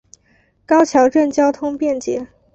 [0.65, 2.27] 高桥镇交通便捷。